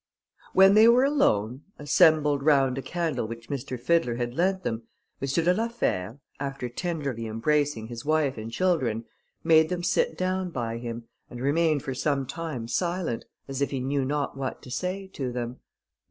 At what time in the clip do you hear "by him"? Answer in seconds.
10.49-11.07